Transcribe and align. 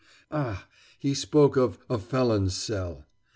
Ah, 0.31 0.65
he 0.97 1.13
spoke 1.13 1.55
of 1.55 1.77
"a 1.87 1.99
felon's 1.99 2.55
cell." 2.57 3.05